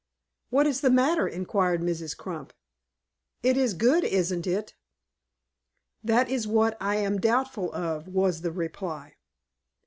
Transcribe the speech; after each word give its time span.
"What 0.49 0.65
is 0.65 0.81
the 0.81 0.89
matter?" 0.89 1.27
inquired 1.27 1.81
Mrs. 1.81 2.17
Crump. 2.17 2.53
"It 3.43 3.55
is 3.55 3.75
good, 3.75 4.03
isn't 4.03 4.47
it?" 4.47 4.73
"That 6.03 6.27
is 6.27 6.47
what 6.47 6.75
I 6.81 6.95
am 6.95 7.19
doubtful 7.21 7.71
of," 7.71 8.07
was 8.07 8.41
the 8.41 8.51
reply. 8.51 9.17